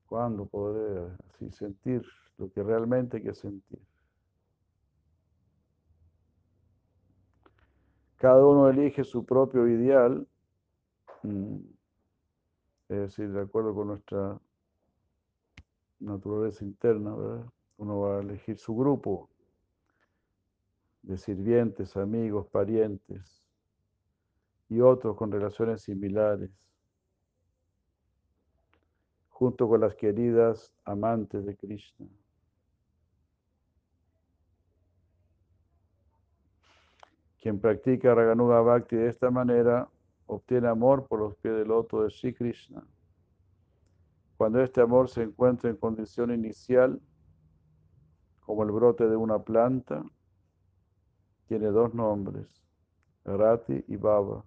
[0.06, 2.02] ¿Cuándo podré así sentir
[2.38, 3.80] lo que realmente hay que sentir?
[8.16, 10.26] Cada uno elige su propio ideal,
[11.22, 11.56] mm,
[12.88, 14.38] es decir, de acuerdo con nuestra
[16.00, 17.46] naturaleza interna, ¿verdad?
[17.76, 19.28] Uno va a elegir su grupo
[21.02, 23.42] de sirvientes, amigos, parientes
[24.68, 26.50] y otros con relaciones similares
[29.28, 32.06] junto con las queridas amantes de Krishna.
[37.40, 39.88] Quien practica Raganuga Bhakti de esta manera
[40.28, 42.86] obtiene amor por los pies del loto de Sri Krishna.
[44.36, 47.00] Cuando este amor se encuentra en condición inicial,
[48.40, 50.04] como el brote de una planta,
[51.48, 52.62] tiene dos nombres,
[53.24, 54.44] Rati y Baba.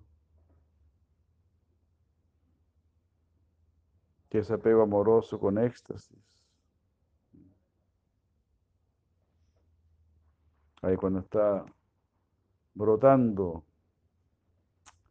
[4.31, 6.47] que es apego amoroso con éxtasis.
[10.81, 11.65] Ahí cuando está
[12.73, 13.65] brotando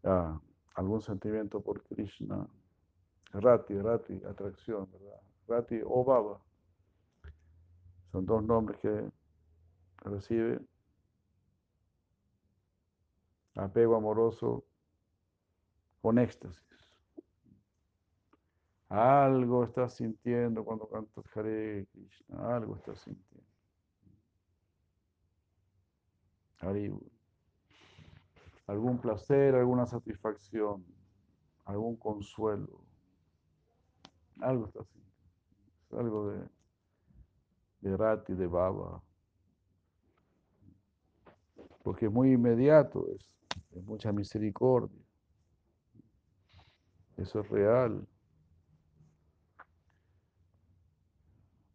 [0.04, 0.40] ah,
[0.74, 2.46] algún sentimiento por Krishna,
[3.32, 5.20] Rati, Rati, atracción, ¿verdad?
[5.46, 6.40] Rati o Baba.
[8.12, 9.10] Son dos nombres que
[9.98, 10.60] recibe
[13.54, 14.64] apego amoroso
[16.00, 16.64] con éxtasis.
[18.88, 23.46] Algo estás sintiendo cuando cantas Hare Krishna, algo estás sintiendo.
[28.70, 30.86] Algún placer, alguna satisfacción,
[31.64, 32.84] algún consuelo.
[34.40, 35.98] Algo estás sintiendo.
[35.98, 36.48] Algo de,
[37.80, 39.02] de Rati, de Baba.
[41.82, 43.36] Porque es muy inmediato, es,
[43.72, 45.02] es mucha misericordia.
[47.16, 48.06] Eso es real.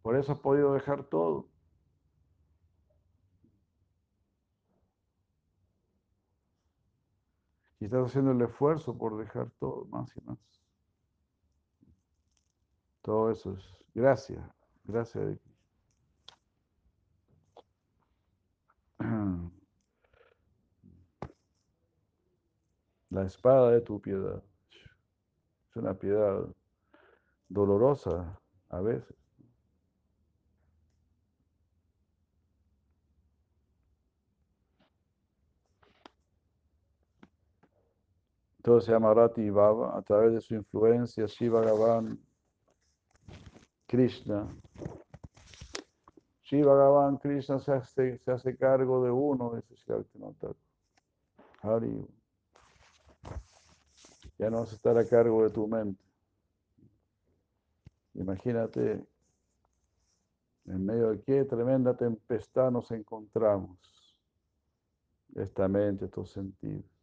[0.02, 1.50] Por eso has podido dejar todo.
[7.86, 10.40] Estás haciendo el esfuerzo por dejar todo, más y más.
[13.04, 14.44] Todo eso es gracias,
[14.86, 15.38] gracias
[23.12, 24.42] La espada de tu piedad.
[25.70, 26.44] Es una piedad
[27.50, 29.16] dolorosa a veces.
[38.66, 42.20] Todo se llama Rati Baba, a través de su influencia, Shiva Gavan,
[43.86, 44.48] Krishna.
[46.42, 50.18] Shiva Gavan, Krishna se hace, se hace cargo de uno, dice Shakti
[51.62, 52.08] Hari.
[54.40, 56.04] Ya no vas a estar a cargo de tu mente.
[58.16, 59.06] Imagínate
[60.66, 63.78] en medio de qué tremenda tempestad nos encontramos.
[65.36, 66.95] Esta mente, estos sentidos.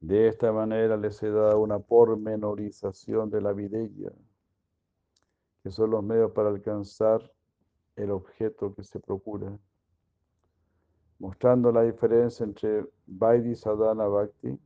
[0.00, 4.12] De esta manera les he dado una pormenorización de la vidella,
[5.62, 7.30] que son los medios para alcanzar
[7.96, 9.58] el objeto que se procura,
[11.18, 14.58] mostrando la diferencia entre Vaidhi Sadhana Bhakti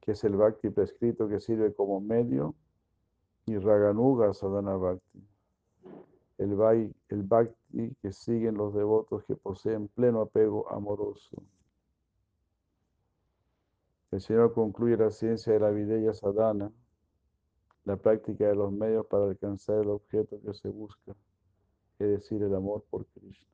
[0.00, 2.54] que es el bhakti prescrito que sirve como medio,
[3.46, 5.26] y Raganuga Sadhana Bhakti,
[6.38, 11.42] el bhakti que siguen los devotos que poseen pleno apego amoroso.
[14.10, 16.72] El Señor concluye la ciencia de la videya sadhana,
[17.84, 21.14] la práctica de los medios para alcanzar el objeto que se busca,
[21.98, 23.46] es decir, el amor por Krishna.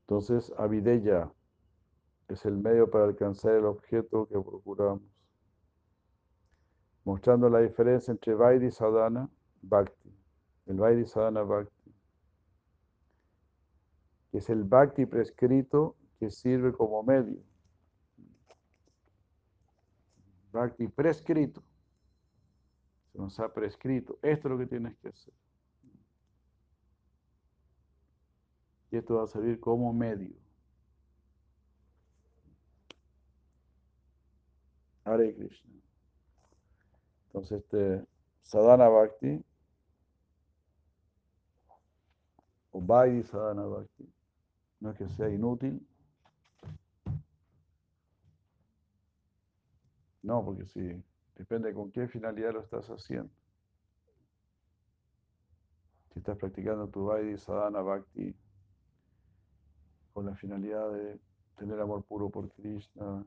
[0.00, 1.32] Entonces, avideya
[2.28, 5.02] es el medio para alcanzar el objeto que procuramos,
[7.04, 9.28] mostrando la diferencia entre Vaidhi Sadhana
[9.68, 10.12] Bhakti.
[10.66, 11.94] El Vaidhi Sadhana Bhakti,
[14.30, 17.40] que es el Bhakti prescrito que sirve como medio.
[20.52, 21.62] Bhakti prescrito.
[23.12, 24.18] Se nos ha prescrito.
[24.22, 25.34] Esto es lo que tienes que hacer.
[28.90, 30.34] Y esto va a servir como medio.
[35.04, 35.70] Hare Krishna.
[37.26, 38.04] Entonces, este
[38.42, 39.44] Sadhana Bhakti,
[42.78, 44.12] o Sadhana Bhakti,
[44.80, 45.80] no es que sea inútil.
[50.22, 51.02] No, porque si
[51.36, 53.32] depende con qué finalidad lo estás haciendo.
[56.12, 58.34] Si estás practicando tu Vaidhi Sadhana Bhakti
[60.12, 61.18] con la finalidad de
[61.56, 63.24] tener amor puro por Krishna,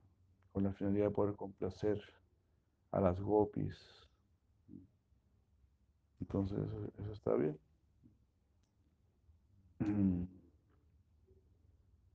[0.51, 1.99] con la finalidad de poder complacer
[2.91, 4.07] a las gopis.
[6.19, 6.59] Entonces
[6.99, 7.57] eso está bien.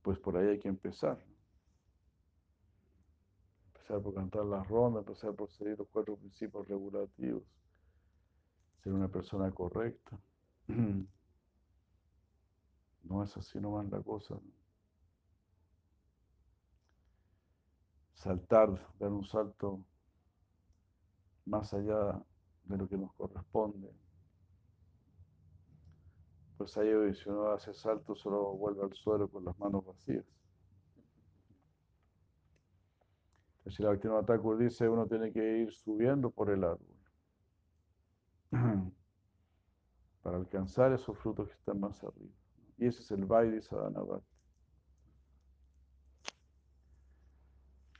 [0.01, 1.17] Pues por ahí hay que empezar.
[3.73, 7.43] Empezar por cantar las rondas, empezar por seguir los cuatro principios regulativos,
[8.83, 10.19] ser una persona correcta.
[13.07, 14.35] No es así nomás la cosa.
[18.15, 19.85] Saltar, dar un salto
[21.45, 22.19] más allá
[22.63, 23.93] de lo que nos corresponde.
[26.57, 30.25] Pues ahí si uno hace salto solo vuelve al suelo con las manos vacías.
[33.67, 36.95] Si la Bhaktivinoda Thakur dice uno tiene que ir subiendo por el árbol
[40.21, 42.31] para alcanzar esos frutos que están más arriba.
[42.77, 44.27] Y ese es el Vaidhi Sadhana Bhakti.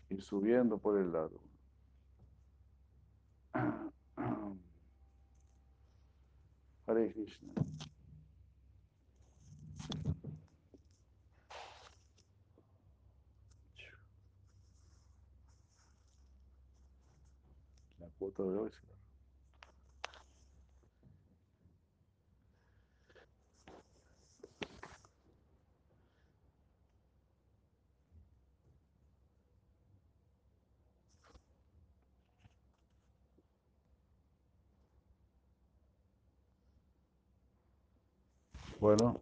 [0.09, 1.41] Ir subiendo por el árbol.
[6.87, 7.53] Hare Krishna.
[38.79, 39.21] Bueno.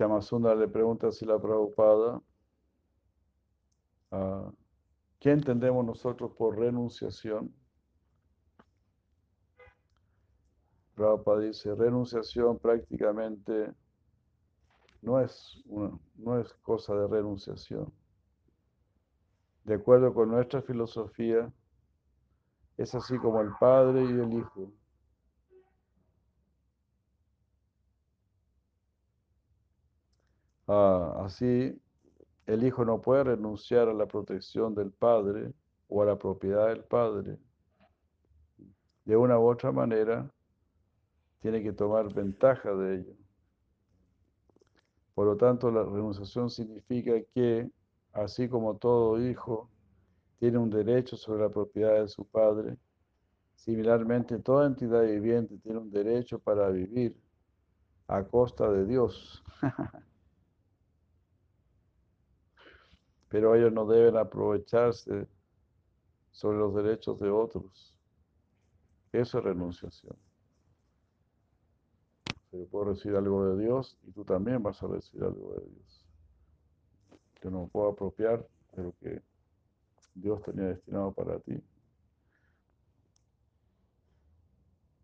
[0.00, 2.22] Syamasundar le pregunta si la Prabhupada,
[4.12, 4.50] ah,
[5.18, 7.54] ¿qué entendemos nosotros por renunciación?
[10.94, 13.74] Prabhupada dice, renunciación prácticamente
[15.02, 15.62] no es,
[16.16, 17.92] no es cosa de renunciación.
[19.64, 21.52] De acuerdo con nuestra filosofía,
[22.78, 24.72] es así como el Padre y el Hijo.
[30.72, 31.76] Ah, así,
[32.46, 35.52] el Hijo no puede renunciar a la protección del Padre
[35.88, 37.38] o a la propiedad del Padre.
[39.04, 40.32] De una u otra manera,
[41.40, 43.16] tiene que tomar ventaja de ello.
[45.12, 47.68] Por lo tanto, la renunciación significa que,
[48.12, 49.68] así como todo hijo
[50.38, 52.76] tiene un derecho sobre la propiedad de su padre,
[53.56, 57.16] similarmente toda entidad viviente tiene un derecho para vivir
[58.06, 59.42] a costa de Dios.
[63.30, 65.28] Pero ellos no deben aprovecharse
[66.32, 67.96] sobre los derechos de otros.
[69.12, 70.16] Eso es renunciación.
[72.52, 76.06] Yo puedo recibir algo de Dios y tú también vas a recibir algo de Dios.
[77.40, 79.22] Yo no puedo apropiar de lo que
[80.14, 81.62] Dios tenía destinado para ti.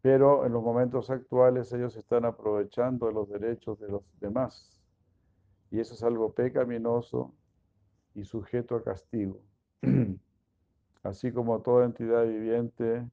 [0.02, 4.80] Pero en los momentos actuales ellos están aprovechando los derechos de los demás.
[5.70, 7.32] Y eso es algo pecaminoso
[8.16, 9.40] y sujeto a castigo.
[11.02, 13.06] Así como toda entidad viviente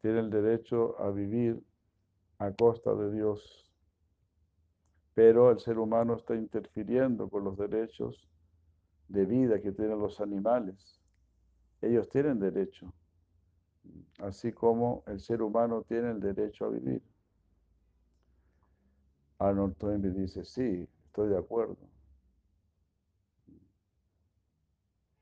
[0.00, 1.62] tiene el derecho a vivir
[2.38, 3.70] a costa de Dios,
[5.14, 8.28] pero el ser humano está interfiriendo con los derechos
[9.08, 10.98] de vida que tienen los animales.
[11.82, 12.92] Ellos tienen derecho,
[14.20, 17.02] así como el ser humano tiene el derecho a vivir.
[19.38, 21.76] Arnold Toynbee dice, sí, estoy de acuerdo.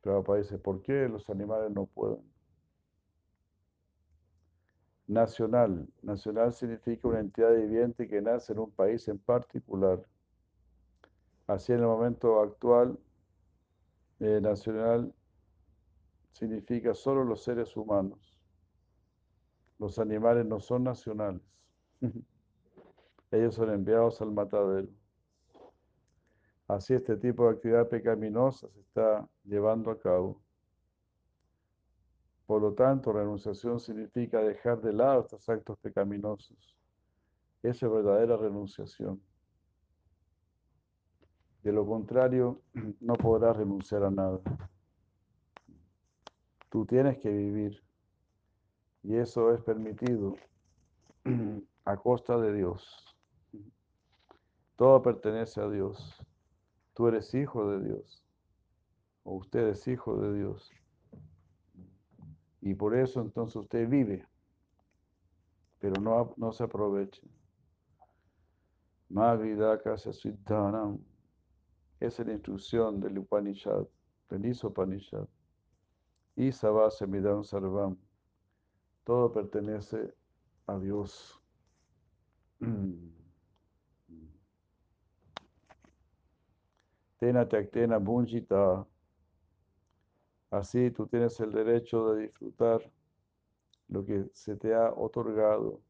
[0.01, 2.23] Prabhupada dice, ¿por qué los animales no pueden?
[5.07, 5.89] Nacional.
[6.03, 10.05] Nacional significa una entidad viviente que nace en un país en particular.
[11.47, 12.99] Así en el momento actual,
[14.21, 15.15] eh, nacional
[16.33, 18.39] significa solo los seres humanos.
[19.79, 21.43] Los animales no son nacionales.
[23.31, 24.89] Ellos son enviados al matadero.
[26.69, 30.43] Así este tipo de actividad pecaminosa se está llevando a cabo.
[32.45, 36.77] Por lo tanto, renunciación significa dejar de lado estos actos pecaminosos.
[37.63, 39.21] Esa es verdadera renunciación.
[41.63, 42.61] De lo contrario,
[43.01, 44.41] no podrás renunciar a nada.
[46.69, 47.83] Tú tienes que vivir.
[49.03, 50.37] Y eso es permitido
[51.87, 53.17] a costa de Dios.
[54.77, 56.28] Todo pertenece a Dios.
[56.99, 58.25] Tú eres hijo de Dios.
[59.23, 60.73] O usted es hijo de Dios.
[62.61, 64.27] Y por eso entonces usted vive.
[65.79, 67.23] Pero no, no se aproveche.
[69.11, 70.99] Magridaka Siddhanam.
[72.01, 73.87] Es la instrucción del Upanishad,
[74.29, 75.29] del Isopanishad.
[76.35, 77.97] Isava Semidam Sarvam.
[79.05, 80.13] Todo pertenece
[80.67, 81.41] a Dios.
[87.19, 88.87] Tena Tyaktena Bunjita.
[90.51, 92.81] Así tú tienes el derecho de disfrutar
[93.89, 95.81] lo que se te ha otorgado,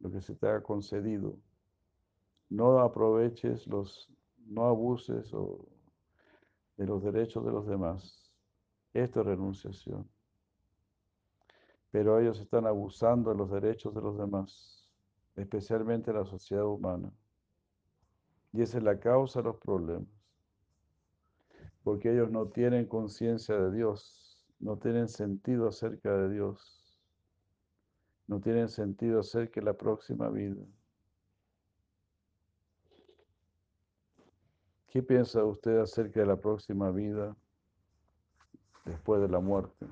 [0.00, 1.38] lo que se te ha concedido.
[2.48, 4.10] No aproveches los,
[4.46, 5.30] no abuses
[6.76, 8.32] de los derechos de los demás.
[8.92, 10.08] Esto es renunciación.
[11.92, 14.90] Pero ellos están abusando de los derechos de los demás,
[15.36, 17.12] especialmente la sociedad humana.
[18.52, 20.08] Y esa es la causa de los problemas.
[21.82, 27.00] Porque ellos no tienen conciencia de Dios, no tienen sentido acerca de Dios,
[28.26, 30.62] no tienen sentido acerca de la próxima vida.
[34.88, 37.36] ¿Qué piensa usted acerca de la próxima vida
[38.84, 39.86] después de la muerte?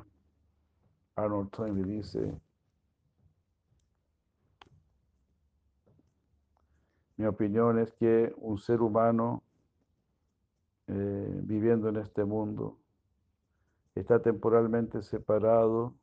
[1.14, 2.40] Arnold Toynbee dice,
[7.18, 9.42] Mi opinión es que un ser humano
[10.86, 12.78] eh, viviendo en este mundo
[13.96, 15.96] está temporalmente separado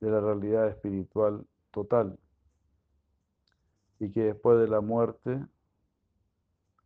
[0.00, 2.18] de la realidad espiritual total
[3.98, 5.44] y que después de la muerte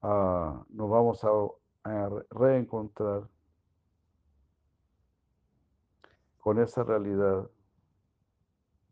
[0.02, 1.28] ah, nos vamos a,
[1.84, 3.28] a reencontrar
[6.40, 7.48] con esa realidad.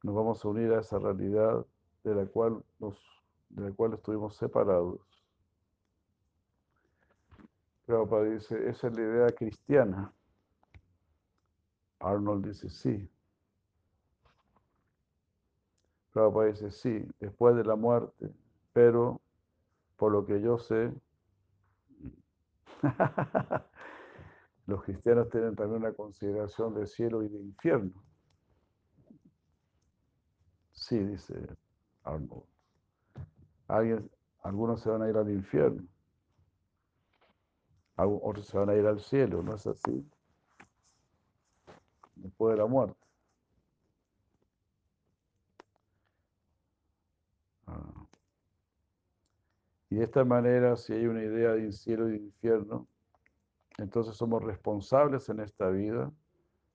[0.05, 1.67] Nos vamos a unir a esa realidad
[2.05, 2.97] de la cual nos
[3.53, 5.01] de la cual estuvimos separados.
[7.87, 10.13] Prabhupada dice, esa es la idea cristiana.
[12.01, 13.09] Arnold dice, sí.
[16.13, 18.33] Prabhupada dice, sí, después de la muerte,
[18.73, 19.21] pero
[19.97, 20.93] por lo que yo sé,
[24.67, 28.03] los cristianos tienen también una consideración de cielo y de infierno.
[30.73, 31.35] Sí, dice
[32.05, 32.52] Arnold
[34.43, 35.87] algunos se van a ir al infierno,
[37.97, 40.07] otros se van a ir al cielo, ¿no es así?
[42.17, 42.97] Después de la muerte.
[47.67, 48.07] Ah.
[49.91, 52.87] Y de esta manera, si hay una idea de cielo y de infierno,
[53.79, 56.13] entonces somos responsables en esta vida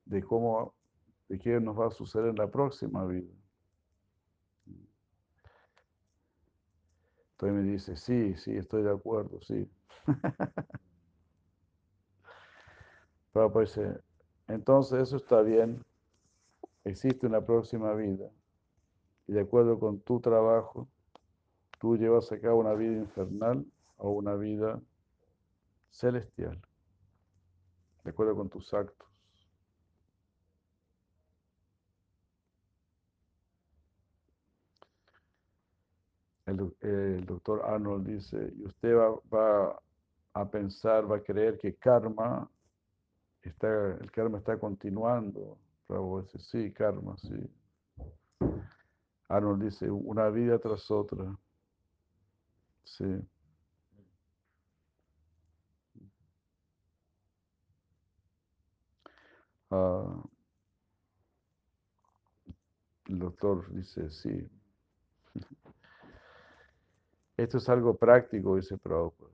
[0.05, 0.73] de cómo,
[1.29, 3.31] de qué nos va a suceder en la próxima vida.
[7.39, 9.69] Entonces me dice, sí, sí, estoy de acuerdo, sí.
[13.31, 13.79] Pero pues,
[14.47, 15.79] entonces eso está bien,
[16.83, 18.31] existe una próxima vida
[19.27, 20.87] y de acuerdo con tu trabajo,
[21.79, 23.63] tú llevas a cabo una vida infernal
[23.97, 24.81] o una vida
[25.91, 26.59] celestial,
[28.03, 29.07] de acuerdo con tus actos.
[36.47, 39.79] El, doctor Arnold dice, y usted va,
[40.33, 42.49] a pensar, va a creer que karma
[43.41, 45.57] está, el karma está continuando.
[45.87, 47.49] Prabhupada dice, sí, karma, sí.
[49.29, 51.37] Arnold dice, una vida tras otra.
[52.83, 53.19] Sí.
[59.69, 60.23] Ah,
[63.07, 64.47] el doctor dice, sí.
[67.37, 69.31] Esto es algo práctico, dice Prabhupada.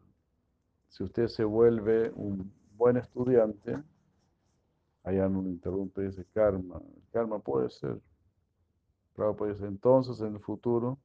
[0.90, 3.82] Si usted se vuelve un buen estudiante,
[5.04, 6.82] allá no interrumpe, dice karma.
[7.14, 8.00] Karma puede ser.
[9.16, 11.00] Prabhupada dice, entonces en el futuro,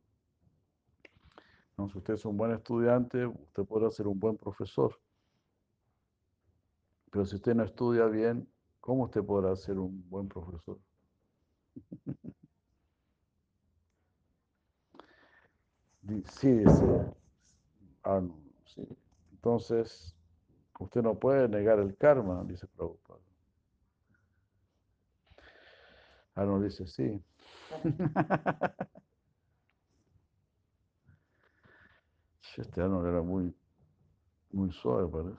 [1.87, 4.99] si usted es un buen estudiante, usted podrá ser un buen profesor.
[7.13, 8.49] Pero si usted no estudia bien,
[8.81, 10.79] ¿cómo usted podrá ser un buen profesor?
[16.09, 17.13] Sí, dice
[18.03, 18.33] Arnold.
[18.65, 18.89] Sí.
[19.33, 20.17] Entonces,
[20.79, 23.21] usted no puede negar el karma, dice Prabhupada.
[26.35, 27.23] Arnold dice, sí.
[32.57, 33.55] Este Arnold era muy,
[34.51, 35.39] muy suave, parece.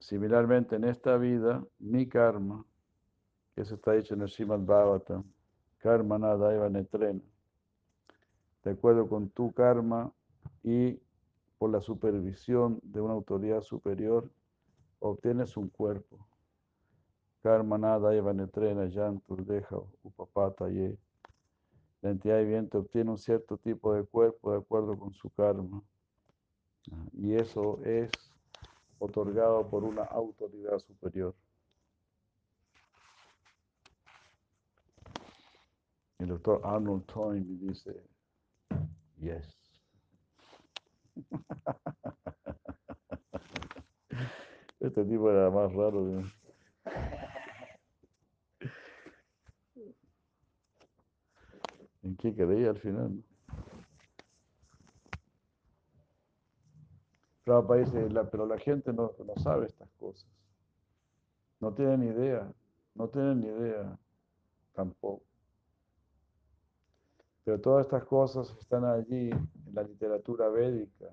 [0.00, 2.64] Similarmente, en esta vida, mi karma,
[3.54, 5.22] que se está dicho en el Srimad Bhagavatam,
[5.78, 7.20] karma nada eva netrena
[8.68, 10.12] de acuerdo con tu karma
[10.62, 11.00] y
[11.56, 14.30] por la supervisión de una autoridad superior,
[14.98, 16.18] obtienes un cuerpo.
[17.42, 20.98] Karma nada eva netrena yantur deja upapata ye.
[22.02, 25.82] La entidad viviente obtiene un cierto tipo de cuerpo de acuerdo con su karma.
[27.12, 28.10] Y eso es
[28.98, 31.34] otorgado por una autoridad superior.
[36.18, 38.02] El doctor Arnold Toynbee dice,
[39.20, 39.56] Yes.
[44.80, 46.22] Este tipo era más raro.
[52.02, 53.24] ¿En qué creía al final?
[58.30, 60.30] pero la gente no, no sabe estas cosas.
[61.60, 62.52] No tienen idea.
[62.94, 63.98] No tienen idea
[64.74, 65.27] tampoco.
[67.48, 71.06] Pero todas estas cosas están allí en la literatura védica,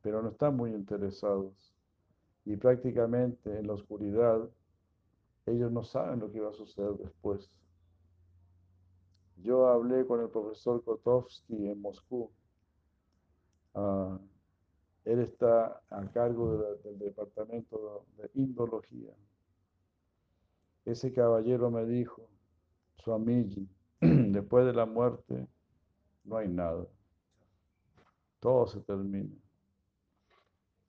[0.00, 1.54] pero no están muy interesados.
[2.44, 4.50] Y prácticamente en la oscuridad,
[5.46, 7.48] ellos no saben lo que va a suceder después.
[9.36, 12.28] Yo hablé con el profesor Kotovsky en Moscú.
[13.74, 14.18] Ah,
[15.04, 19.14] él está a cargo del departamento de indología.
[20.84, 22.28] Ese caballero me dijo,
[22.96, 23.68] su amigo,
[24.32, 25.46] Después de la muerte
[26.24, 26.88] no hay nada.
[28.40, 29.36] Todo se termina.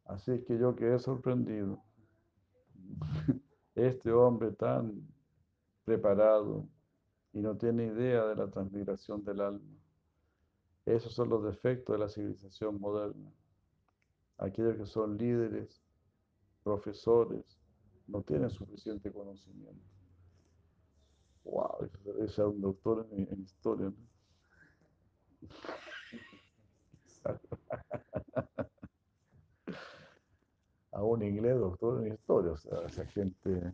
[0.05, 1.82] Así es que yo quedé sorprendido.
[3.76, 5.07] Este hombre tan
[5.84, 6.68] preparado
[7.34, 9.78] y no tiene idea de la transmigración del alma.
[10.86, 13.32] Esos son los defectos de la civilización moderna.
[14.38, 15.82] Aquellos que son líderes,
[16.64, 17.57] profesores,
[18.05, 19.93] no tienen suficiente conocimiento.
[21.44, 21.89] Wow,
[22.28, 23.91] ser un doctor en, historia.
[30.91, 33.74] A un inglés, doctor en historia, o sea, esa gente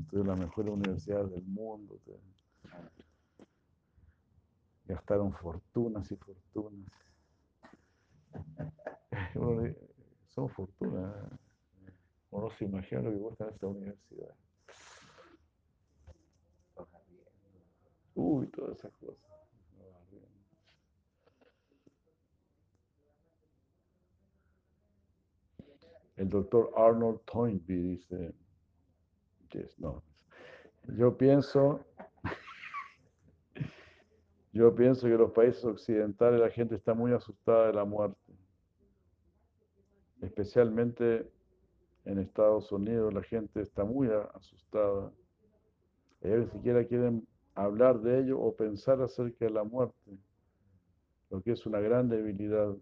[0.00, 2.00] estudia en las mejores universidades del mundo.
[4.86, 6.90] gastaron fortunas y fortunas.
[10.28, 11.14] son fortunas.
[12.30, 14.34] Uno se imagina lo que cuesta en esta universidad.
[18.14, 19.24] Uy, todas esas cosas.
[26.16, 28.34] El doctor Arnold Toynbee dice,
[29.78, 30.02] no.
[30.96, 31.84] Yo pienso,
[34.52, 38.32] yo pienso que los países occidentales la gente está muy asustada de la muerte,
[40.20, 41.30] especialmente
[42.04, 45.10] en Estados Unidos la gente está muy asustada.
[46.20, 50.18] Ellos ni siquiera quieren hablar de ello o pensar acerca de la muerte,
[51.30, 52.74] lo que es una gran debilidad.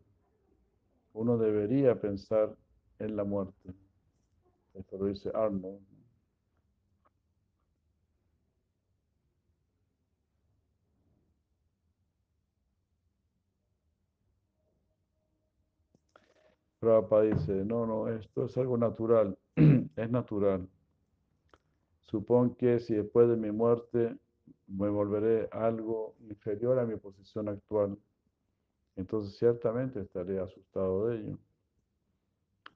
[1.13, 2.57] Uno debería pensar
[2.99, 3.75] en la muerte.
[4.75, 5.81] Esto lo dice Arnold.
[16.83, 19.39] Prabhupada dice, no, no, esto es algo natural,
[19.97, 20.69] es natural.
[22.01, 24.17] Supongo que si después de mi muerte
[24.77, 27.99] me volveré algo inferior a mi posición actual,
[28.97, 31.39] entonces ciertamente estaré asustado de ello.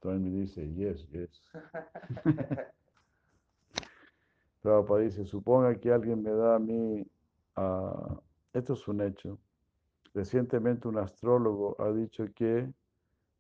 [0.01, 1.43] Toynbee dice, yes, yes.
[4.63, 7.07] Prabhupada dice, suponga que alguien me da a mí,
[7.55, 8.21] ah,
[8.53, 9.39] esto es un hecho.
[10.13, 12.73] Recientemente un astrólogo ha dicho que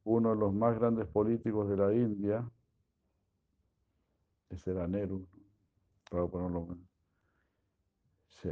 [0.05, 2.49] uno de los más grandes políticos de la India,
[4.51, 5.27] ese era Nehru,
[6.09, 6.96] Prabhupada no lo-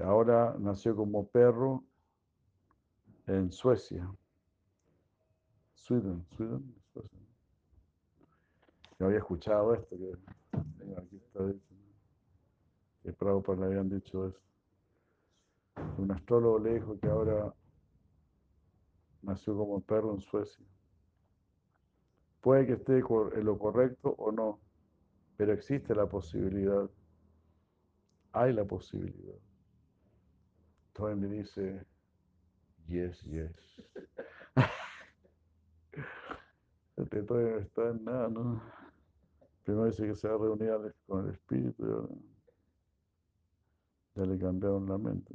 [0.02, 1.84] ahora nació como perro
[3.26, 4.10] en Suecia.
[5.74, 7.20] Sweden, Sweden, Suecia.
[8.98, 10.14] Yo había escuchado esto, que
[10.96, 11.74] aquí está dicho,
[13.02, 14.40] que Prabhupada le habían dicho eso.
[15.98, 17.52] Un astrólogo le dijo que ahora
[19.22, 20.64] nació como perro en Suecia.
[22.40, 24.60] Puede que esté en lo correcto o no,
[25.36, 26.88] pero existe la posibilidad.
[28.32, 29.36] Hay la posibilidad.
[30.96, 31.86] Entonces me dice,
[32.86, 33.82] yes, yes.
[36.96, 38.62] Este todavía no está en nada, ¿no?
[39.64, 42.08] Primero dice que se va a reunir al- con el espíritu
[44.14, 45.32] ya le cambiaron la mente.